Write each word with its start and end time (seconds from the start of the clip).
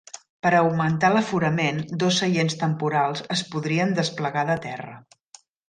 Per 0.45 0.51
augmentar 0.59 1.11
l'aforament, 1.15 1.83
dos 2.05 2.17
seients 2.23 2.57
temporals 2.63 3.23
es 3.39 3.47
podrien 3.53 3.97
desplegar 4.03 4.49
de 4.53 4.59
terra. 4.69 5.01